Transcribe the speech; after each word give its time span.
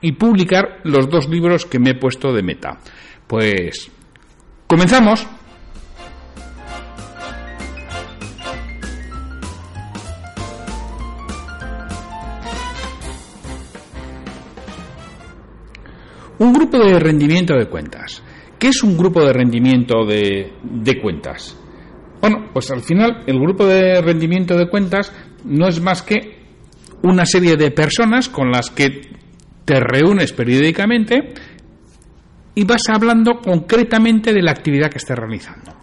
y 0.00 0.12
publicar 0.12 0.80
los 0.84 1.10
dos 1.10 1.28
libros 1.28 1.66
que 1.66 1.78
me 1.78 1.90
he 1.90 1.94
puesto 1.94 2.32
de 2.32 2.42
meta. 2.42 2.78
Pues 3.26 3.90
Comenzamos. 4.72 5.26
Un 16.38 16.54
grupo 16.54 16.78
de 16.78 16.98
rendimiento 16.98 17.54
de 17.54 17.66
cuentas. 17.66 18.22
¿Qué 18.58 18.68
es 18.68 18.82
un 18.82 18.96
grupo 18.96 19.22
de 19.22 19.34
rendimiento 19.34 20.06
de, 20.06 20.54
de, 20.62 21.00
cuentas? 21.02 21.54
Bueno, 22.22 22.48
pues 22.54 22.70
al 22.70 22.80
final 22.80 23.24
el 23.26 23.38
grupo 23.38 23.66
de 23.66 24.00
rendimiento 24.00 24.56
de 24.56 24.70
cuentas 24.70 25.12
no 25.44 25.68
es 25.68 25.82
más 25.82 26.00
que 26.00 26.46
una 27.02 27.26
serie 27.26 27.58
de 27.58 27.72
personas 27.72 28.30
con 28.30 28.50
las 28.50 28.70
que 28.70 29.02
te 29.66 29.80
reúnes 29.80 30.32
periódicamente 30.32 31.34
y 32.54 32.64
vas 32.64 32.82
hablando 32.88 33.40
concretamente 33.40 34.32
de 34.32 34.42
la 34.42 34.52
actividad 34.52 34.90
que 34.90 34.98
estás 34.98 35.18
realizando. 35.18 35.76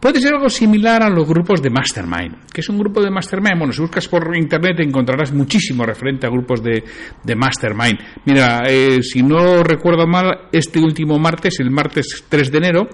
Puede 0.00 0.20
ser 0.20 0.34
algo 0.34 0.48
similar 0.48 1.02
a 1.02 1.10
los 1.10 1.26
grupos 1.26 1.60
de 1.60 1.70
Mastermind. 1.70 2.52
que 2.52 2.60
es 2.60 2.68
un 2.68 2.78
grupo 2.78 3.02
de 3.02 3.10
Mastermind? 3.10 3.58
Bueno, 3.58 3.72
si 3.72 3.80
buscas 3.80 4.06
por 4.06 4.36
internet 4.36 4.78
encontrarás 4.78 5.32
muchísimo 5.32 5.84
referente 5.84 6.24
a 6.24 6.30
grupos 6.30 6.62
de, 6.62 6.84
de 7.24 7.34
Mastermind. 7.34 7.98
Mira, 8.24 8.62
eh, 8.68 9.02
si 9.02 9.24
no 9.24 9.64
recuerdo 9.64 10.06
mal, 10.06 10.48
este 10.52 10.78
último 10.78 11.18
martes, 11.18 11.58
el 11.58 11.72
martes 11.72 12.24
3 12.28 12.52
de 12.52 12.58
enero, 12.58 12.88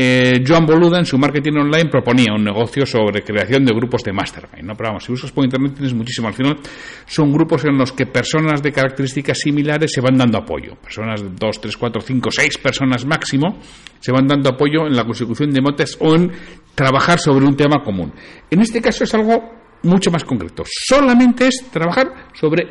eh, 0.00 0.44
Joan 0.46 0.64
Boluda 0.64 1.00
en 1.00 1.04
su 1.04 1.18
marketing 1.18 1.54
online 1.54 1.90
proponía 1.90 2.32
un 2.32 2.44
negocio 2.44 2.86
sobre 2.86 3.24
creación 3.24 3.64
de 3.64 3.74
grupos 3.74 4.04
de 4.04 4.12
mastermind. 4.12 4.64
¿no? 4.64 4.76
Pero 4.76 4.90
vamos, 4.90 5.02
si 5.02 5.10
buscas 5.10 5.32
por 5.32 5.42
internet 5.42 5.74
tienes 5.74 5.92
muchísimo. 5.92 6.28
Al 6.28 6.34
final 6.34 6.56
son 7.04 7.32
grupos 7.32 7.64
en 7.64 7.76
los 7.76 7.90
que 7.90 8.06
personas 8.06 8.62
de 8.62 8.70
características 8.70 9.40
similares 9.40 9.90
se 9.92 10.00
van 10.00 10.16
dando 10.16 10.38
apoyo. 10.38 10.76
Personas 10.76 11.20
de 11.20 11.30
2, 11.30 11.60
3, 11.62 11.76
4, 11.76 12.00
5, 12.00 12.30
6 12.30 12.58
personas 12.58 13.04
máximo 13.06 13.58
se 13.98 14.12
van 14.12 14.28
dando 14.28 14.50
apoyo 14.50 14.86
en 14.86 14.94
la 14.94 15.04
consecución 15.04 15.50
de 15.50 15.60
motes 15.60 15.96
o 15.98 16.14
en 16.14 16.30
trabajar 16.76 17.18
sobre 17.18 17.44
un 17.44 17.56
tema 17.56 17.82
común. 17.82 18.12
En 18.48 18.60
este 18.60 18.80
caso 18.80 19.02
es 19.02 19.12
algo 19.14 19.50
mucho 19.82 20.12
más 20.12 20.22
concreto. 20.22 20.62
Solamente 20.64 21.48
es 21.48 21.68
trabajar 21.72 22.28
sobre 22.34 22.68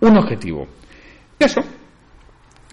un 0.00 0.16
objetivo. 0.16 0.66
Eso, 1.38 1.60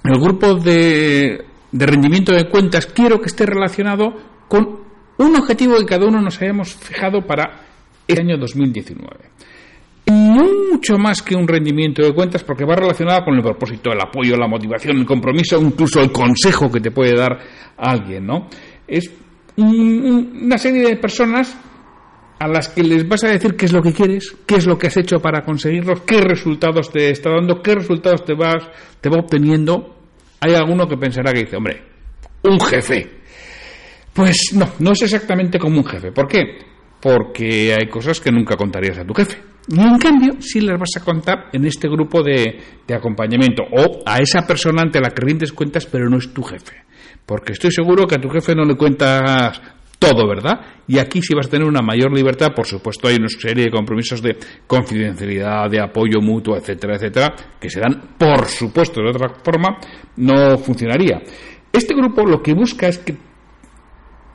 el 0.06 0.18
grupo 0.18 0.54
de 0.54 1.47
de 1.72 1.86
rendimiento 1.86 2.34
de 2.34 2.50
cuentas 2.50 2.86
quiero 2.88 3.20
que 3.20 3.28
esté 3.28 3.46
relacionado 3.46 4.14
con 4.48 4.80
un 5.18 5.36
objetivo 5.36 5.78
que 5.78 5.86
cada 5.86 6.06
uno 6.06 6.22
nos 6.22 6.42
hayamos 6.42 6.76
fijado 6.76 7.26
para 7.26 7.62
el 8.08 8.20
año 8.20 8.38
2019. 8.38 9.08
Mucho 10.10 10.98
más 10.98 11.22
que 11.22 11.36
un 11.36 11.48
rendimiento 11.48 12.02
de 12.02 12.14
cuentas 12.14 12.44
porque 12.44 12.64
va 12.64 12.76
relacionado 12.76 13.26
con 13.26 13.36
el 13.36 13.42
propósito, 13.42 13.92
el 13.92 14.00
apoyo, 14.00 14.38
la 14.38 14.48
motivación, 14.48 14.98
el 14.98 15.06
compromiso, 15.06 15.60
incluso 15.60 16.00
el 16.00 16.12
consejo 16.12 16.72
que 16.72 16.80
te 16.80 16.92
puede 16.92 17.16
dar 17.16 17.38
alguien, 17.76 18.26
¿no? 18.26 18.48
Es 18.88 19.12
una 19.58 20.58
serie 20.58 20.88
de 20.88 20.96
personas 20.98 21.58
a 22.40 22.48
las 22.48 22.70
que 22.70 22.84
les 22.84 23.08
vas 23.08 23.24
a 23.24 23.30
decir 23.30 23.56
qué 23.56 23.66
es 23.66 23.74
lo 23.74 23.82
que 23.82 23.92
quieres, 23.92 24.38
qué 24.46 24.56
es 24.56 24.68
lo 24.68 24.78
que 24.78 24.88
has 24.88 24.98
hecho 24.98 25.20
para 25.20 25.42
conseguirlos, 25.42 26.02
qué 26.02 26.22
resultados 26.22 26.92
te 26.92 27.10
está 27.10 27.32
dando, 27.32 27.62
qué 27.62 27.76
resultados 27.76 28.24
te 28.24 28.34
vas 28.34 28.64
te 29.02 29.10
va 29.10 29.18
obteniendo 29.18 29.97
hay 30.40 30.54
alguno 30.54 30.88
que 30.88 30.98
pensará 30.98 31.34
que 31.34 31.42
dice, 31.42 31.58
hombre, 31.58 31.82
un 32.44 32.60
jefe. 32.60 33.10
Pues 34.14 34.52
no, 34.54 34.72
no 34.80 34.92
es 34.92 35.02
exactamente 35.04 35.60
como 35.60 35.78
un 35.78 35.86
jefe. 35.86 36.12
¿Por 36.12 36.28
qué? 36.28 36.60
Porque 37.02 37.76
hay 37.80 37.88
cosas 37.88 38.20
que 38.20 38.32
nunca 38.32 38.56
contarías 38.56 38.98
a 38.98 39.06
tu 39.06 39.14
jefe. 39.14 39.38
Y 39.70 39.80
en 39.80 39.98
cambio, 39.98 40.34
sí 40.40 40.62
las 40.62 40.80
vas 40.80 40.96
a 40.96 41.04
contar 41.04 41.50
en 41.52 41.66
este 41.66 41.90
grupo 41.90 42.24
de, 42.24 42.58
de 42.88 42.96
acompañamiento 42.96 43.64
o 43.64 44.02
a 44.06 44.18
esa 44.20 44.48
persona 44.48 44.82
ante 44.82 45.02
la 45.02 45.10
que 45.10 45.26
rindes 45.26 45.52
cuentas, 45.52 45.86
pero 45.86 46.10
no 46.10 46.18
es 46.18 46.34
tu 46.34 46.42
jefe. 46.42 46.84
Porque 47.26 47.52
estoy 47.52 47.72
seguro 47.72 48.08
que 48.08 48.16
a 48.16 48.22
tu 48.22 48.30
jefe 48.30 48.56
no 48.56 48.64
le 48.64 48.76
cuentas 48.76 49.62
todo, 50.00 50.28
¿verdad? 50.28 50.60
Y 50.88 51.00
aquí 51.00 51.22
sí 51.22 51.34
vas 51.34 51.48
a 51.48 51.50
tener 51.50 51.68
una 51.68 51.82
mayor 51.82 52.14
libertad, 52.14 52.54
por 52.56 52.66
supuesto 52.66 53.08
hay 53.08 53.16
una 53.16 53.30
serie 53.30 53.66
de 53.66 53.72
compromisos 53.72 54.22
de 54.22 54.38
confidencialidad, 54.66 55.70
de 55.70 55.82
apoyo 55.82 56.22
mutuo, 56.22 56.56
etcétera, 56.56 56.96
etcétera, 56.96 57.36
que 57.60 57.70
se 57.70 57.80
dan, 57.80 58.16
por 58.18 58.46
supuesto, 58.46 59.02
de 59.02 59.10
otra 59.10 59.30
forma 59.44 59.78
no 60.18 60.58
funcionaría. 60.58 61.22
Este 61.72 61.94
grupo 61.94 62.26
lo 62.26 62.42
que 62.42 62.54
busca 62.54 62.88
es 62.88 63.00
que 63.00 63.16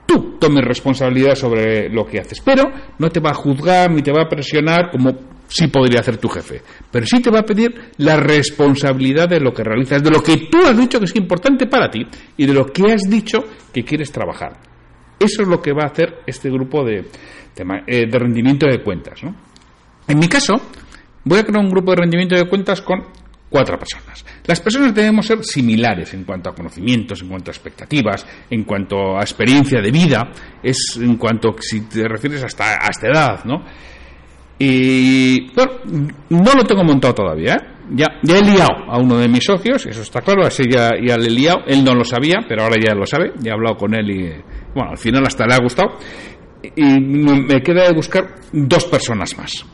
tú 0.07 0.37
tomes 0.39 0.65
responsabilidad 0.65 1.35
sobre 1.35 1.89
lo 1.89 2.05
que 2.05 2.21
haces, 2.21 2.41
pero 2.41 2.71
no 2.99 3.09
te 3.09 3.21
va 3.21 3.31
a 3.31 3.35
juzgar 3.35 3.91
ni 3.91 4.03
te 4.03 4.13
va 4.13 4.23
a 4.23 4.29
presionar 4.29 4.91
como 4.91 5.13
sí 5.49 5.69
podría 5.69 6.01
hacer 6.01 6.17
tu 6.17 6.29
jefe, 6.29 6.63
pero 6.91 7.07
sí 7.07 7.21
te 7.21 7.31
va 7.31 7.41
a 7.41 7.45
pedir 7.45 7.93
la 7.99 8.17
responsabilidad 8.17 9.29
de 9.29 9.41
lo 9.41 9.53
que 9.53 9.63
realizas, 9.63 10.03
de 10.03 10.11
lo 10.11 10.23
que 10.23 10.49
tú 10.51 10.59
has 10.67 10.77
dicho 10.77 10.99
que 10.99 11.05
es 11.05 11.17
importante 11.17 11.67
para 11.67 11.91
ti 11.91 12.07
y 12.37 12.47
de 12.47 12.55
lo 12.55 12.67
que 12.67 12.91
has 12.93 13.03
dicho 13.09 13.45
que 13.73 13.85
quieres 13.85 14.11
trabajar. 14.11 14.72
Eso 15.23 15.43
es 15.43 15.49
lo 15.49 15.61
que 15.61 15.73
va 15.73 15.85
a 15.85 15.87
hacer 15.87 16.23
este 16.27 16.51
grupo 16.51 16.85
de, 16.85 17.05
eh, 17.87 18.07
rendimiento 18.11 18.67
de 18.67 18.83
cuentas. 18.83 19.21
En 20.09 20.19
mi 20.19 20.29
caso, 20.29 20.55
voy 21.25 21.39
a 21.39 21.45
crear 21.45 21.65
un 21.65 21.71
grupo 21.71 21.93
de 21.93 21.99
rendimiento 21.99 22.35
de 22.35 22.49
cuentas 22.49 22.83
con 22.83 23.05
cuatro 23.49 23.79
personas. 23.79 24.25
Las 24.47 24.61
personas 24.61 24.95
debemos 24.95 25.27
ser 25.27 25.45
similares 25.45 26.13
en 26.15 26.25
cuanto 26.25 26.51
a 26.51 26.55
conocimientos, 26.55 27.21
en 27.23 27.29
cuanto 27.29 27.51
a 27.51 27.53
expectativas, 27.53 28.27
en 28.51 28.65
cuanto 28.65 29.17
a 29.17 29.21
experiencia 29.21 29.81
de 29.81 29.91
vida, 29.91 30.33
es 30.63 30.97
en 30.97 31.17
cuanto 31.17 31.55
si 31.61 31.83
te 31.83 32.09
refieres 32.09 32.43
hasta 32.43 32.85
a 32.85 32.89
esta 32.89 33.07
edad, 33.09 33.45
¿no? 33.45 33.65
Y 34.59 35.53
bueno, 35.55 35.73
no 36.31 36.53
lo 36.55 36.65
tengo 36.65 36.85
montado 36.85 37.15
todavía, 37.15 37.55
¿eh? 37.55 37.73
ya, 37.91 38.07
ya 38.23 38.39
he 38.39 38.43
liado 38.43 38.85
a 38.89 38.99
uno 38.99 39.19
de 39.19 39.29
mis 39.29 39.45
socios, 39.45 39.87
eso 39.87 40.03
está 40.03 40.21
claro, 40.21 40.47
así 40.47 40.63
ya, 40.71 40.91
ya 41.05 41.17
le 41.17 41.27
he 41.27 41.31
liado, 41.31 41.59
él 41.67 41.85
no 41.85 41.95
lo 41.95 42.05
sabía, 42.05 42.37
pero 42.49 42.63
ahora 42.63 42.77
ya 42.81 42.95
lo 42.95 43.05
sabe, 43.05 43.33
ya 43.41 43.51
he 43.51 43.55
hablado 43.55 43.77
con 43.77 43.95
él 43.95 44.11
y, 44.11 44.33
bueno, 44.75 44.91
al 44.91 44.99
final 44.99 45.25
hasta 45.27 45.47
le 45.47 45.55
ha 45.55 45.59
gustado, 45.59 45.99
y 46.77 47.01
me 47.01 47.63
queda 47.63 47.89
de 47.89 47.95
buscar 47.95 48.37
dos 48.53 48.85
personas 48.87 49.37
más, 49.37 49.65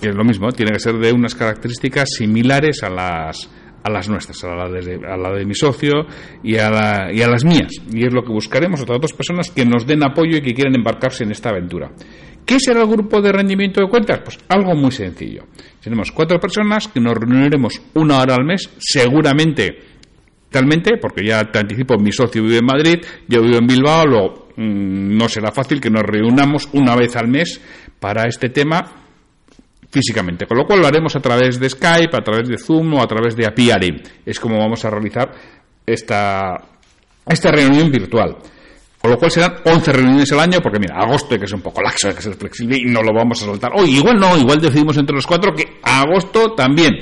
que 0.00 0.10
es 0.10 0.14
lo 0.14 0.24
mismo, 0.24 0.50
tiene 0.52 0.72
que 0.72 0.80
ser 0.80 0.94
de 0.96 1.12
unas 1.12 1.34
características 1.34 2.10
similares 2.16 2.82
a 2.82 2.90
las, 2.90 3.50
a 3.82 3.90
las 3.90 4.08
nuestras, 4.08 4.42
a 4.44 4.54
la, 4.54 4.68
de, 4.68 5.00
a 5.06 5.16
la 5.16 5.30
de 5.32 5.46
mi 5.46 5.54
socio 5.54 6.06
y 6.42 6.56
a, 6.56 6.68
la, 6.70 7.12
y 7.12 7.22
a 7.22 7.28
las 7.28 7.44
mías. 7.44 7.72
Y 7.90 8.04
es 8.04 8.12
lo 8.12 8.22
que 8.22 8.32
buscaremos, 8.32 8.82
otras 8.82 9.00
dos 9.00 9.12
personas 9.12 9.50
que 9.50 9.64
nos 9.64 9.86
den 9.86 10.04
apoyo 10.04 10.36
y 10.36 10.42
que 10.42 10.54
quieran 10.54 10.74
embarcarse 10.74 11.24
en 11.24 11.30
esta 11.30 11.50
aventura. 11.50 11.90
¿Qué 12.44 12.60
será 12.60 12.82
el 12.82 12.86
grupo 12.86 13.20
de 13.20 13.32
rendimiento 13.32 13.80
de 13.80 13.88
cuentas? 13.88 14.20
Pues 14.22 14.38
algo 14.48 14.74
muy 14.76 14.92
sencillo. 14.92 15.46
Tenemos 15.82 16.12
cuatro 16.12 16.38
personas 16.38 16.86
que 16.86 17.00
nos 17.00 17.14
reuniremos 17.14 17.82
una 17.94 18.18
hora 18.18 18.36
al 18.36 18.44
mes, 18.44 18.70
seguramente, 18.78 19.95
porque 21.00 21.24
ya 21.24 21.44
te 21.44 21.58
anticipo, 21.58 21.98
mi 21.98 22.12
socio 22.12 22.42
vive 22.42 22.58
en 22.58 22.64
Madrid, 22.64 22.96
yo 23.28 23.42
vivo 23.42 23.58
en 23.58 23.66
Bilbao, 23.66 24.48
mm, 24.56 25.16
no 25.16 25.28
será 25.28 25.52
fácil 25.52 25.80
que 25.80 25.90
nos 25.90 26.02
reunamos 26.02 26.68
una 26.72 26.96
vez 26.96 27.16
al 27.16 27.28
mes 27.28 27.60
para 28.00 28.28
este 28.28 28.48
tema 28.48 29.06
físicamente, 29.90 30.46
con 30.46 30.58
lo 30.58 30.66
cual 30.66 30.80
lo 30.80 30.86
haremos 30.86 31.16
a 31.16 31.20
través 31.20 31.58
de 31.58 31.70
Skype, 31.70 32.16
a 32.16 32.22
través 32.22 32.48
de 32.48 32.58
Zoom 32.58 32.94
o 32.94 33.02
a 33.02 33.06
través 33.06 33.36
de 33.36 33.46
API. 33.46 34.02
Es 34.24 34.38
como 34.38 34.58
vamos 34.58 34.84
a 34.84 34.90
realizar 34.90 35.32
esta, 35.86 36.54
esta 37.26 37.50
reunión 37.50 37.90
virtual. 37.90 38.36
Con 39.00 39.10
lo 39.10 39.18
cual 39.18 39.30
serán 39.30 39.54
11 39.64 39.92
reuniones 39.92 40.32
al 40.32 40.40
año, 40.40 40.58
porque 40.60 40.80
mira, 40.80 40.96
agosto 40.96 41.34
hay 41.34 41.40
que 41.40 41.46
ser 41.46 41.56
un 41.56 41.62
poco 41.62 41.80
laxo, 41.80 42.08
hay 42.08 42.14
que 42.14 42.22
ser 42.22 42.34
flexible 42.34 42.76
y 42.78 42.86
no 42.86 43.02
lo 43.02 43.12
vamos 43.14 43.40
a 43.42 43.46
soltar. 43.46 43.70
Hoy 43.74 43.96
igual 43.96 44.18
no, 44.18 44.36
igual 44.36 44.60
decidimos 44.60 44.96
entre 44.96 45.14
los 45.14 45.26
cuatro 45.26 45.54
que 45.54 45.78
agosto 45.82 46.54
también. 46.54 46.92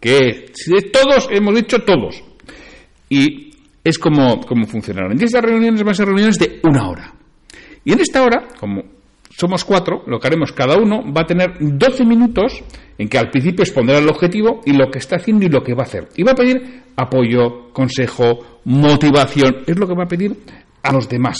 Que 0.00 0.50
si 0.52 0.72
todos, 0.90 1.28
hemos 1.30 1.54
dicho 1.54 1.78
todos. 1.78 2.22
Y 3.14 3.52
es 3.84 3.96
como, 3.96 4.40
como 4.40 4.66
funcionarán. 4.66 5.16
Y 5.20 5.22
estas 5.22 5.44
reuniones 5.44 5.84
van 5.84 5.92
a 5.92 5.94
ser 5.94 6.06
reuniones 6.06 6.36
de 6.36 6.58
una 6.64 6.88
hora. 6.88 7.14
Y 7.84 7.92
en 7.92 8.00
esta 8.00 8.24
hora, 8.24 8.48
como 8.58 8.82
somos 9.30 9.64
cuatro, 9.64 10.02
lo 10.08 10.18
que 10.18 10.26
haremos 10.26 10.50
cada 10.50 10.76
uno 10.76 11.04
va 11.12 11.20
a 11.20 11.26
tener 11.26 11.52
12 11.60 12.04
minutos 12.04 12.64
en 12.98 13.08
que 13.08 13.18
al 13.18 13.30
principio 13.30 13.62
expondrá 13.62 13.98
el 13.98 14.08
objetivo 14.08 14.62
y 14.64 14.72
lo 14.72 14.90
que 14.90 14.98
está 14.98 15.16
haciendo 15.16 15.46
y 15.46 15.48
lo 15.48 15.62
que 15.62 15.74
va 15.74 15.82
a 15.82 15.86
hacer. 15.86 16.08
Y 16.16 16.24
va 16.24 16.32
a 16.32 16.34
pedir 16.34 16.82
apoyo, 16.96 17.72
consejo, 17.72 18.60
motivación, 18.64 19.58
es 19.64 19.78
lo 19.78 19.86
que 19.86 19.94
va 19.94 20.04
a 20.04 20.08
pedir 20.08 20.36
a 20.82 20.92
los 20.92 21.08
demás. 21.08 21.38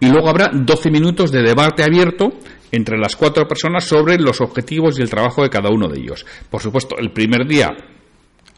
Y 0.00 0.08
luego 0.08 0.28
habrá 0.28 0.50
12 0.52 0.90
minutos 0.90 1.30
de 1.30 1.42
debate 1.42 1.84
abierto 1.84 2.32
entre 2.72 2.98
las 2.98 3.14
cuatro 3.14 3.46
personas 3.46 3.84
sobre 3.84 4.18
los 4.18 4.40
objetivos 4.40 4.98
y 4.98 5.02
el 5.02 5.10
trabajo 5.10 5.42
de 5.42 5.50
cada 5.50 5.70
uno 5.70 5.86
de 5.86 6.00
ellos. 6.00 6.26
Por 6.50 6.60
supuesto, 6.60 6.96
el 6.98 7.12
primer 7.12 7.46
día 7.46 7.68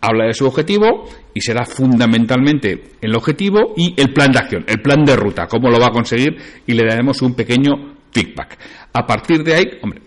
habla 0.07 0.27
de 0.27 0.35
su 0.35 0.47
objetivo 0.47 1.09
y 1.33 1.41
será 1.41 1.65
fundamentalmente 1.65 2.83
el 3.01 3.15
objetivo 3.17 3.75
y 3.77 3.95
el 3.97 4.13
plan 4.13 4.33
de 4.33 4.39
acción, 4.39 4.65
el 4.67 4.81
plan 4.81 5.05
de 5.05 5.17
ruta, 5.17 5.47
cómo 5.47 5.71
lo 5.71 5.79
va 5.79 5.87
a 5.87 5.93
conseguir 5.93 6.37
y 6.67 6.73
le 6.73 6.85
daremos 6.85 7.23
un 7.23 7.35
pequeño 7.35 7.95
feedback. 8.13 8.59
A 8.93 9.07
partir 9.07 9.43
de 9.43 9.55
ahí, 9.55 9.65
hombre, 9.83 10.03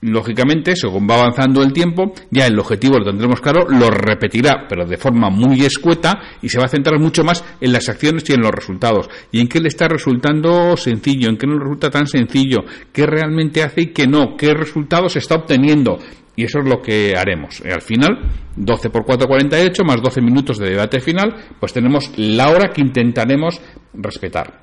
lógicamente, 0.00 0.76
según 0.76 1.08
va 1.08 1.16
avanzando 1.16 1.62
el 1.62 1.72
tiempo, 1.72 2.12
ya 2.30 2.46
el 2.46 2.58
objetivo 2.58 2.98
lo 2.98 3.04
tendremos 3.04 3.40
claro, 3.40 3.66
lo 3.68 3.90
repetirá, 3.90 4.66
pero 4.68 4.86
de 4.86 4.96
forma 4.96 5.30
muy 5.30 5.64
escueta 5.64 6.20
y 6.42 6.48
se 6.48 6.58
va 6.58 6.66
a 6.66 6.68
centrar 6.68 6.98
mucho 6.98 7.24
más 7.24 7.44
en 7.60 7.72
las 7.72 7.88
acciones 7.88 8.28
y 8.28 8.34
en 8.34 8.40
los 8.40 8.50
resultados. 8.50 9.08
Y 9.32 9.40
en 9.40 9.48
qué 9.48 9.60
le 9.60 9.68
está 9.68 9.88
resultando 9.88 10.76
sencillo, 10.76 11.30
en 11.30 11.38
qué 11.38 11.46
no 11.46 11.58
resulta 11.58 11.90
tan 11.90 12.06
sencillo, 12.06 12.64
qué 12.92 13.06
realmente 13.06 13.62
hace 13.62 13.82
y 13.82 13.86
qué 13.92 14.06
no, 14.06 14.36
qué 14.36 14.52
resultados 14.52 15.16
está 15.16 15.36
obteniendo. 15.36 15.98
Y 16.36 16.44
eso 16.44 16.58
es 16.60 16.68
lo 16.68 16.82
que 16.82 17.16
haremos. 17.16 17.62
Al 17.62 17.82
final, 17.82 18.18
12 18.56 18.90
por 18.90 19.04
4, 19.04 19.26
48, 19.28 19.84
más 19.84 20.02
12 20.02 20.20
minutos 20.20 20.58
de 20.58 20.70
debate 20.70 21.00
final, 21.00 21.34
pues 21.60 21.72
tenemos 21.72 22.12
la 22.16 22.48
hora 22.48 22.72
que 22.72 22.80
intentaremos 22.80 23.60
respetar. 23.92 24.60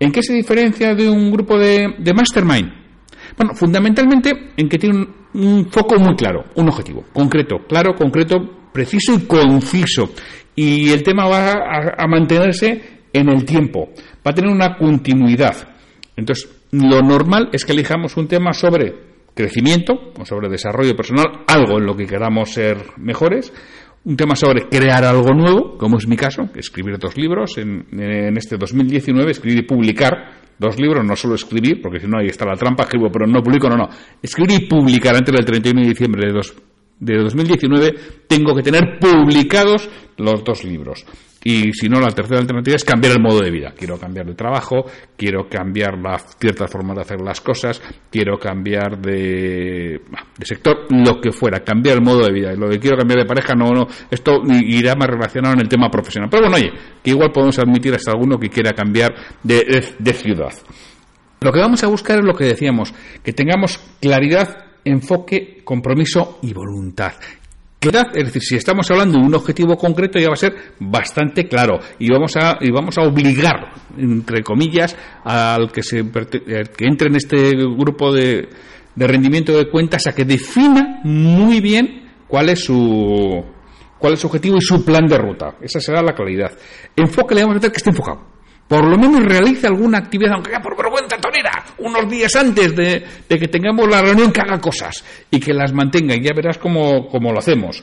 ¿En 0.00 0.10
qué 0.10 0.22
se 0.22 0.34
diferencia 0.34 0.94
de 0.94 1.08
un 1.08 1.30
grupo 1.30 1.56
de, 1.56 1.94
mastermind? 2.14 2.72
Bueno, 3.36 3.54
fundamentalmente 3.54 4.32
en 4.56 4.68
que 4.68 4.78
tiene 4.78 5.06
un, 5.34 5.66
foco 5.70 5.98
muy 5.98 6.16
claro, 6.16 6.44
un 6.56 6.68
objetivo 6.68 7.04
concreto, 7.12 7.58
claro, 7.68 7.94
concreto, 7.94 8.70
preciso 8.72 9.14
y 9.14 9.20
conciso. 9.20 10.10
Y 10.56 10.90
el 10.90 11.02
tema 11.02 11.26
va 11.26 11.94
a 11.96 12.06
mantenerse 12.06 12.94
en 13.12 13.28
el 13.28 13.44
tiempo, 13.44 13.90
va 14.26 14.32
a 14.32 14.34
tener 14.34 14.50
una 14.50 14.76
continuidad. 14.76 15.68
Entonces, 16.16 16.48
lo 16.72 17.00
normal 17.00 17.50
es 17.52 17.64
que 17.64 17.72
elijamos 17.72 18.16
un 18.16 18.26
tema 18.26 18.52
sobre 18.52 19.13
crecimiento 19.34 19.94
o 20.18 20.24
sobre 20.24 20.48
desarrollo 20.48 20.94
personal, 20.94 21.44
algo 21.46 21.78
en 21.78 21.86
lo 21.86 21.96
que 21.96 22.06
queramos 22.06 22.52
ser 22.52 22.78
mejores, 22.98 23.52
un 24.04 24.16
tema 24.16 24.36
sobre 24.36 24.68
crear 24.68 25.04
algo 25.04 25.34
nuevo, 25.34 25.78
como 25.78 25.96
es 25.96 26.06
mi 26.06 26.16
caso, 26.16 26.50
escribir 26.54 26.98
dos 26.98 27.16
libros. 27.16 27.56
En, 27.56 28.36
este 28.36 28.56
2019, 28.56 29.30
escribir 29.30 29.60
y 29.60 29.66
publicar 29.66 30.12
dos 30.58 30.78
libros, 30.78 31.04
no 31.04 31.16
solo 31.16 31.34
escribir, 31.34 31.80
porque 31.82 32.00
si 32.00 32.06
no 32.06 32.18
ahí 32.18 32.26
está 32.26 32.44
la 32.44 32.54
trampa, 32.54 32.84
escribo 32.84 33.10
pero 33.10 33.26
no 33.26 33.42
publico, 33.42 33.68
no, 33.68 33.76
no, 33.76 33.88
escribir 34.22 34.62
y 34.62 34.66
publicar 34.66 35.16
antes 35.16 35.34
del 35.34 35.44
31 35.44 35.80
de 35.80 35.88
diciembre 35.88 36.26
de, 36.26 36.32
dos, 36.32 36.54
de 37.00 37.16
2019 37.16 37.94
tengo 38.28 38.54
que 38.54 38.62
tener 38.62 38.98
publicados 39.00 39.88
los 40.18 40.44
dos 40.44 40.64
libros. 40.64 41.04
Y 41.44 41.74
si 41.74 41.90
no, 41.90 42.00
la 42.00 42.10
tercera 42.10 42.40
alternativa 42.40 42.74
es 42.74 42.84
cambiar 42.84 43.12
el 43.12 43.22
modo 43.22 43.40
de 43.40 43.50
vida. 43.50 43.74
Quiero 43.76 43.98
cambiar 43.98 44.26
de 44.26 44.34
trabajo, 44.34 44.86
quiero 45.16 45.46
cambiar 45.46 45.98
la 45.98 46.18
cierta 46.18 46.66
forma 46.66 46.94
de 46.94 47.02
hacer 47.02 47.20
las 47.20 47.42
cosas, 47.42 47.82
quiero 48.10 48.38
cambiar 48.38 48.98
de, 48.98 50.00
sector, 50.40 50.86
lo 50.90 51.20
que 51.20 51.32
fuera, 51.32 51.60
cambiar 51.60 51.98
el 51.98 52.02
modo 52.02 52.24
de 52.24 52.32
vida. 52.32 52.52
Lo 52.54 52.70
que 52.70 52.78
quiero 52.78 52.96
cambiar 52.96 53.20
de 53.20 53.26
pareja, 53.26 53.54
no, 53.54 53.70
no, 53.72 53.86
esto 54.10 54.40
irá 54.48 54.94
más 54.94 55.08
relacionado 55.08 55.54
en 55.54 55.60
el 55.60 55.68
tema 55.68 55.90
profesional. 55.90 56.30
Pero 56.30 56.48
bueno, 56.48 56.56
oye, 56.56 56.72
que 57.02 57.10
igual 57.10 57.30
podemos 57.30 57.58
admitir 57.58 57.94
hasta 57.94 58.12
alguno 58.12 58.38
que 58.38 58.48
quiera 58.48 58.72
cambiar 58.72 59.14
de, 59.42 59.84
de 59.98 60.12
ciudad. 60.14 60.52
Lo 61.42 61.52
que 61.52 61.60
vamos 61.60 61.84
a 61.84 61.88
buscar 61.88 62.20
es 62.20 62.24
lo 62.24 62.32
que 62.32 62.44
decíamos, 62.44 62.94
que 63.22 63.34
tengamos 63.34 63.78
claridad 64.00 64.64
enfoque, 64.82 65.60
compromiso 65.62 66.38
y 66.42 66.54
voluntad. 66.54 67.12
Es 68.14 68.24
decir, 68.24 68.42
si 68.42 68.56
estamos 68.56 68.90
hablando 68.90 69.18
de 69.18 69.26
un 69.26 69.34
objetivo 69.34 69.76
concreto 69.76 70.18
ya 70.18 70.28
va 70.28 70.34
a 70.34 70.36
ser 70.36 70.54
bastante 70.80 71.46
claro 71.46 71.78
y 71.98 72.10
vamos 72.10 72.36
a, 72.36 72.58
y 72.60 72.70
vamos 72.70 72.96
a 72.98 73.02
obligar, 73.02 73.72
entre 73.98 74.42
comillas, 74.42 74.96
al 75.24 75.70
que, 75.70 75.82
se, 75.82 76.02
que 76.10 76.86
entre 76.86 77.08
en 77.08 77.16
este 77.16 77.50
grupo 77.50 78.12
de, 78.12 78.48
de 78.94 79.06
rendimiento 79.06 79.56
de 79.56 79.68
cuentas 79.70 80.06
a 80.06 80.14
que 80.14 80.24
defina 80.24 81.00
muy 81.04 81.60
bien 81.60 82.10
cuál 82.26 82.48
es 82.48 82.64
su 82.64 83.44
cuál 83.98 84.14
es 84.14 84.20
su 84.20 84.26
objetivo 84.26 84.56
y 84.58 84.60
su 84.60 84.84
plan 84.84 85.06
de 85.06 85.16
ruta. 85.16 85.56
Esa 85.62 85.80
será 85.80 86.02
la 86.02 86.14
claridad. 86.14 86.52
Enfoque 86.94 87.34
le 87.34 87.42
vamos 87.42 87.54
a 87.54 87.56
meter 87.56 87.70
que 87.70 87.78
esté 87.78 87.90
enfocado 87.90 88.33
por 88.68 88.88
lo 88.88 88.96
menos 88.96 89.22
realice 89.22 89.66
alguna 89.66 89.98
actividad, 89.98 90.34
aunque 90.34 90.50
sea 90.50 90.60
por 90.60 90.76
vergüenza 90.76 91.18
tonera, 91.18 91.64
unos 91.78 92.08
días 92.08 92.34
antes 92.36 92.74
de, 92.74 93.04
que 93.28 93.48
tengamos 93.48 93.88
la 93.88 94.00
reunión, 94.00 94.32
que 94.32 94.40
haga 94.40 94.58
cosas 94.58 95.04
y 95.30 95.38
que 95.38 95.52
las 95.52 95.72
mantenga, 95.72 96.14
y 96.14 96.22
ya 96.22 96.32
verás 96.34 96.58
cómo, 96.58 97.08
cómo 97.08 97.32
lo 97.32 97.38
hacemos. 97.38 97.82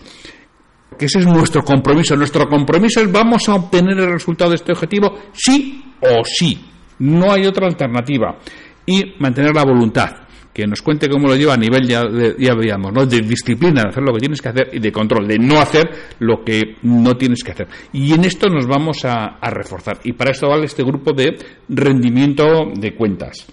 Que 0.98 1.06
ese 1.06 1.20
es 1.20 1.26
nuestro 1.26 1.64
compromiso. 1.64 2.16
Nuestro 2.16 2.48
compromiso 2.48 3.00
es 3.00 3.12
vamos 3.12 3.48
a 3.48 3.56
obtener 3.56 3.98
el 3.98 4.12
resultado 4.12 4.52
de 4.52 4.58
este 4.58 4.74
objetivo, 4.74 5.18
sí 5.32 5.84
o 6.02 6.24
sí. 6.26 6.60
No 7.00 7.32
hay 7.32 7.46
otra 7.46 7.68
alternativa. 7.68 8.38
Y 8.86 9.16
mantener 9.20 9.56
la 9.56 9.64
voluntad 9.64 10.22
que 10.54 10.68
nos 10.68 10.82
cuente 10.82 11.10
cómo 11.10 11.28
lo 11.28 11.36
lleva 11.36 11.54
a 11.54 11.58
nivel, 11.58 11.88
ya, 11.88 12.04
ya 12.38 12.54
veíamos, 12.54 12.92
¿no? 12.92 13.06
de 13.06 13.22
disciplina, 13.22 13.84
de 13.84 13.90
hacer 13.90 14.04
lo 14.04 14.14
que 14.14 14.20
tienes 14.20 14.42
que 14.42 14.50
hacer 14.50 14.70
y 14.74 14.80
de 14.80 14.92
control, 14.92 15.28
de 15.28 15.40
no 15.40 15.60
hacer 15.60 15.90
lo 16.20 16.44
que 16.44 16.76
no 16.84 17.16
tienes 17.16 17.44
que 17.44 17.52
hacer. 17.52 17.68
Y 17.94 18.14
en 18.14 18.26
esto 18.26 18.50
nos 18.50 18.68
vamos 18.68 19.06
a, 19.06 19.40
reforzar. 19.50 20.00
Y 20.04 20.14
para 20.14 20.32
esto 20.32 20.48
vale 20.48 20.66
este 20.66 20.84
grupo 20.84 21.14
de 21.14 21.38
rendimiento 21.70 22.72
de 22.74 22.96
cuentas. 22.96 23.46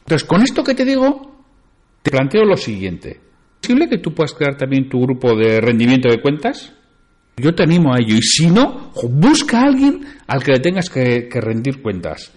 Entonces, 0.00 0.26
con 0.26 0.42
esto 0.42 0.62
que 0.62 0.74
te 0.74 0.84
digo, 0.84 1.44
te 2.02 2.10
planteo 2.10 2.44
lo 2.44 2.56
siguiente. 2.56 3.10
¿Es 3.10 3.68
posible 3.68 3.88
que 3.88 3.98
tú 3.98 4.12
puedas 4.12 4.34
crear 4.34 4.56
también 4.56 4.88
tu 4.88 5.00
grupo 5.00 5.34
de 5.34 5.60
rendimiento 5.60 6.08
de 6.08 6.20
cuentas? 6.20 6.74
Yo 7.36 7.54
te 7.54 7.62
animo 7.62 7.94
a 7.94 7.98
ello. 7.98 8.16
Y 8.16 8.22
si 8.22 8.50
no, 8.50 8.92
busca 9.08 9.60
a 9.60 9.66
alguien 9.66 10.04
al 10.26 10.42
que 10.42 10.52
le 10.52 10.60
tengas 10.60 10.90
que 10.90 11.28
rendir 11.32 11.80
cuentas 11.80 12.32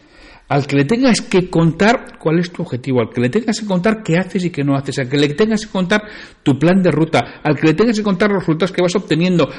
al 0.48 0.68
que 0.68 0.76
le 0.76 0.86
tengas 0.86 1.22
que 1.22 1.50
contar 1.50 2.18
cuál 2.20 2.40
es 2.40 2.52
tu 2.52 2.62
objetivo, 2.62 3.02
al 3.02 3.10
que 3.10 3.22
le 3.22 3.30
tengas 3.30 3.60
que 3.60 3.66
contar 3.66 4.04
qué 4.04 4.18
haces 4.18 4.46
y 4.46 4.52
qué 4.52 4.64
no 4.64 4.76
haces, 4.76 5.00
al 5.00 5.10
que 5.10 5.18
le 5.18 5.30
tengas 5.30 5.66
que 5.66 5.72
contar 5.72 6.04
tu 6.44 6.58
plan 6.60 6.82
de 6.82 6.92
ruta, 6.92 7.42
al 7.44 7.56
que 7.56 7.68
le 7.68 7.74
tengas 7.74 7.98
que 7.98 8.04
contar 8.04 8.30
los 8.30 8.40
resultados 8.40 8.72
que 8.72 8.82
vas 8.82 8.96
obteniendo, 8.96 9.50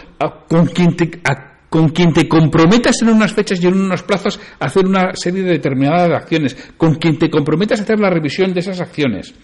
con 0.48 0.66
quien 0.66 0.96
te, 0.96 1.20
con 1.68 1.88
quien 1.88 2.12
te 2.12 2.28
comprometas 2.28 3.02
en 3.02 3.08
unas 3.08 3.32
fechas 3.32 3.62
y 3.62 3.66
en 3.66 3.74
unos 3.74 4.02
plazos 4.02 4.38
a 4.60 4.66
hacer 4.66 4.86
una 4.86 5.14
serie 5.14 5.42
de 5.42 5.52
determinadas 5.52 6.10
acciones, 6.10 6.56
con 6.76 6.94
quien 6.94 7.18
te 7.18 7.28
comprometas 7.30 7.80
a 7.80 7.82
hacer 7.82 7.98
la 7.98 8.10
revisión 8.10 8.54
de 8.54 8.60
esas 8.60 8.80
acciones. 8.80 9.34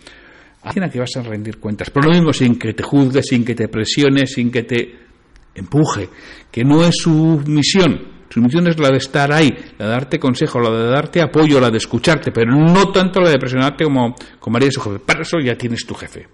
Alguien 0.63 0.85
a 0.85 0.91
que 0.91 1.01
vas 1.01 1.17
a 1.17 1.23
rendir 1.23 1.59
cuentas, 1.59 1.91
pero 1.91 2.07
lo 2.07 2.15
mismo 2.15 2.33
sin 2.33 2.57
que 2.57 2.73
te 2.73 2.85
juzgue, 2.85 3.21
sin 3.21 3.45
que 3.45 3.57
te 3.57 3.67
presione, 3.67 4.29
sin 4.29 4.53
que 4.53 4.63
te 4.63 4.97
empuje, 5.57 6.09
que 6.53 6.63
no 6.63 6.85
es 6.85 6.95
su 6.99 7.43
misión 7.47 8.22
su 8.33 8.41
misión 8.41 8.67
es 8.67 8.79
la 8.79 8.89
de 8.89 8.97
estar 8.97 9.31
ahí, 9.31 9.55
la 9.77 9.85
de 9.85 9.93
darte 9.93 10.19
consejo, 10.19 10.59
la 10.59 10.71
de 10.71 10.87
darte 10.87 11.21
apoyo, 11.21 11.61
la 11.61 11.69
de 11.69 11.77
escucharte, 11.77 12.33
pero 12.33 12.57
no 12.57 12.91
tanto 12.91 13.21
la 13.21 13.29
de 13.29 13.39
presionarte 13.39 13.85
como, 13.85 14.15
como 14.39 14.57
haría 14.57 14.71
su 14.71 14.81
jefe. 14.81 15.01
Para 15.01 15.21
eso 15.21 15.37
ya 15.39 15.55
tienes 15.55 15.85
tu 15.85 15.93
jefe. 15.93 16.27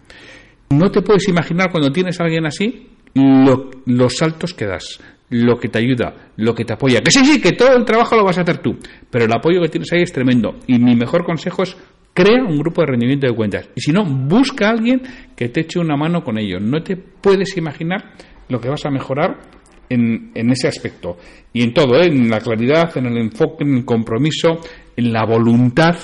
No 0.70 0.92
te 0.92 1.02
puedes 1.02 1.26
imaginar 1.28 1.72
cuando 1.72 1.90
tienes 1.90 2.20
a 2.20 2.24
alguien 2.24 2.46
así 2.46 2.86
los 3.14 4.16
saltos 4.16 4.54
que 4.54 4.66
das, 4.66 5.00
lo 5.30 5.58
que 5.58 5.70
te 5.70 5.80
ayuda, 5.80 6.14
lo 6.36 6.54
que 6.54 6.64
te 6.64 6.74
apoya. 6.74 7.00
Que 7.00 7.10
sí, 7.10 7.24
sí, 7.24 7.40
que 7.40 7.50
todo 7.50 7.74
el 7.74 7.84
trabajo 7.84 8.14
lo 8.14 8.22
vas 8.24 8.38
a 8.38 8.42
hacer 8.42 8.58
tú, 8.58 8.78
pero 9.10 9.24
el 9.24 9.32
apoyo 9.32 9.60
que 9.60 9.68
tienes 9.68 9.92
ahí 9.92 10.02
es 10.02 10.12
tremendo. 10.12 10.54
Y 10.68 10.78
mi 10.78 10.94
mejor 10.94 11.24
consejo 11.24 11.64
es 11.64 11.76
crea 12.14 12.44
un 12.44 12.58
grupo 12.58 12.82
de 12.82 12.92
rendimiento 12.92 13.26
de 13.26 13.34
cuentas. 13.34 13.68
Y 13.74 13.80
si 13.80 13.90
no, 13.90 14.04
busca 14.04 14.68
a 14.68 14.70
alguien 14.70 15.02
que 15.34 15.48
te 15.48 15.62
eche 15.62 15.80
una 15.80 15.96
mano 15.96 16.22
con 16.22 16.38
ello. 16.38 16.60
No 16.60 16.80
te 16.80 16.94
puedes 16.94 17.56
imaginar 17.56 18.12
lo 18.48 18.60
que 18.60 18.68
vas 18.68 18.86
a 18.86 18.90
mejorar 18.90 19.57
en, 19.88 20.50
ese 20.50 20.68
aspecto. 20.68 21.18
Y 21.52 21.62
en 21.62 21.74
todo, 21.74 22.00
¿eh? 22.00 22.06
en 22.06 22.28
la 22.28 22.40
claridad, 22.40 22.96
en 22.96 23.06
el 23.06 23.16
enfoque, 23.18 23.64
en 23.64 23.76
el 23.76 23.84
compromiso, 23.84 24.60
en 24.96 25.12
la 25.12 25.24
voluntad, 25.24 25.96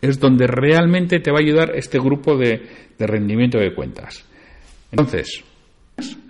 es 0.00 0.18
donde 0.18 0.46
realmente 0.46 1.20
te 1.20 1.30
va 1.30 1.38
a 1.38 1.42
ayudar 1.42 1.72
este 1.74 1.98
grupo 1.98 2.36
de, 2.36 2.62
de 2.98 3.06
rendimiento 3.06 3.58
de 3.58 3.74
cuentas. 3.74 4.24
Entonces, 4.90 5.44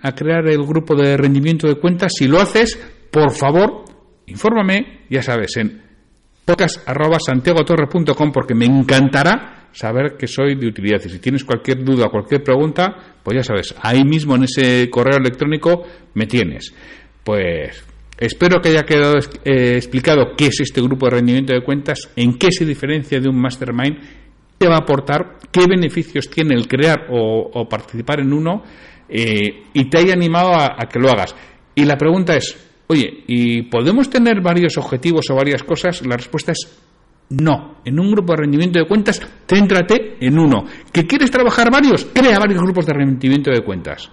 a 0.01 0.13
crear 0.13 0.47
el 0.47 0.63
grupo 0.63 0.95
de 0.95 1.17
rendimiento 1.17 1.67
de 1.67 1.75
cuentas, 1.75 2.13
si 2.15 2.27
lo 2.27 2.39
haces, 2.39 2.79
por 3.11 3.31
favor, 3.31 3.85
infórmame, 4.27 5.05
ya 5.09 5.21
sabes, 5.21 5.57
en 5.57 5.81
podcast.santiagotorre.com 6.45 8.31
porque 8.31 8.53
me 8.53 8.65
encantará 8.65 9.62
saber 9.73 10.15
que 10.17 10.27
soy 10.27 10.55
de 10.55 10.67
utilidad. 10.67 11.01
Y 11.05 11.09
si 11.09 11.19
tienes 11.19 11.43
cualquier 11.43 11.83
duda 11.83 12.05
o 12.05 12.09
cualquier 12.09 12.43
pregunta, 12.43 13.17
pues 13.21 13.35
ya 13.35 13.43
sabes, 13.43 13.75
ahí 13.81 14.05
mismo 14.05 14.35
en 14.35 14.43
ese 14.43 14.89
correo 14.89 15.17
electrónico 15.17 15.83
me 16.13 16.25
tienes. 16.25 16.73
Pues 17.23 17.83
espero 18.17 18.61
que 18.61 18.69
haya 18.69 18.83
quedado 18.83 19.17
eh, 19.17 19.75
explicado 19.75 20.35
qué 20.37 20.47
es 20.47 20.61
este 20.61 20.81
grupo 20.81 21.07
de 21.07 21.17
rendimiento 21.17 21.53
de 21.53 21.63
cuentas, 21.63 22.09
en 22.15 22.37
qué 22.37 22.51
se 22.51 22.65
diferencia 22.65 23.19
de 23.19 23.27
un 23.27 23.41
mastermind, 23.41 23.97
qué 24.57 24.67
va 24.67 24.75
a 24.75 24.83
aportar, 24.83 25.39
qué 25.51 25.67
beneficios 25.67 26.29
tiene 26.29 26.55
el 26.55 26.67
crear 26.67 27.07
o, 27.09 27.67
participar 27.67 28.21
en 28.21 28.31
uno 28.31 28.63
eh, 29.09 29.63
y 29.73 29.89
te 29.89 29.97
haya 29.97 30.13
animado 30.13 30.53
a 30.55 30.87
que 30.89 30.99
lo 30.99 31.09
hagas. 31.09 31.35
Y 31.75 31.85
la 31.85 31.97
pregunta 31.97 32.35
es, 32.35 32.55
Oye, 32.87 33.23
¿y 33.27 33.63
podemos 33.63 34.09
tener 34.09 34.41
varios 34.41 34.77
objetivos 34.77 35.29
o 35.29 35.35
varias 35.35 35.63
cosas? 35.63 36.05
La 36.05 36.17
respuesta 36.17 36.51
es 36.51 36.69
no. 37.41 37.75
En 37.85 37.99
un 37.99 38.11
grupo 38.11 38.33
de 38.33 38.41
rendimiento 38.41 38.79
de 38.79 38.87
cuentas, 38.87 39.21
céntrate 39.47 40.17
en 40.19 40.39
uno. 40.39 40.65
¿Que 40.91 41.05
quieres 41.05 41.31
trabajar 41.31 41.71
varios? 41.71 42.05
Crea 42.13 42.39
varios 42.39 42.61
grupos 42.61 42.85
de 42.85 42.93
rendimiento 42.93 43.51
de 43.51 43.61
cuentas. 43.61 44.09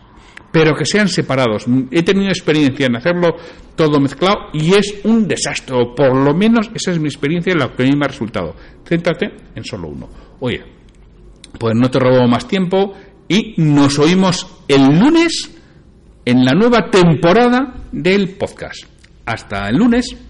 Pero 0.50 0.75
que 0.75 0.85
sean 0.85 1.07
separados. 1.07 1.67
He 1.93 2.03
tenido 2.03 2.29
experiencia 2.29 2.87
en 2.87 2.97
hacerlo 2.97 3.37
todo 3.77 4.00
mezclado 4.00 4.49
y 4.53 4.75
es 4.75 5.00
un 5.05 5.29
desastre. 5.29 5.77
O 5.77 5.95
por 5.95 6.17
lo 6.17 6.35
menos 6.35 6.71
esa 6.75 6.91
es 6.91 6.99
mi 6.99 7.07
experiencia 7.07 7.53
en 7.53 7.61
la 7.61 7.73
que 7.73 7.85
a 7.85 7.87
mí 7.87 7.93
me 7.97 8.07
ha 8.07 8.09
resultado. 8.09 8.57
Céntrate 8.85 9.31
en 9.55 9.65
solo 9.65 9.89
uno. 9.89 10.09
Oye, 10.41 10.65
pues 11.59 11.75
no 11.77 11.89
te 11.89 12.00
robo 12.00 12.27
más 12.27 12.49
tiempo 12.49 12.95
y 13.29 13.55
nos 13.59 13.99
oímos 14.00 14.65
el 14.67 14.99
lunes 14.99 15.57
en 16.25 16.45
la 16.45 16.53
nueva 16.53 16.91
temporada 16.91 17.87
del 17.93 18.31
podcast. 18.31 18.85
Hasta 19.27 19.69
el 19.69 19.77
lunes. 19.77 20.30